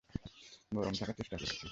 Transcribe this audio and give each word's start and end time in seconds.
গরম 0.71 0.93
থাকার 0.99 1.15
চেষ্টা 1.19 1.35
করছি! 1.39 1.65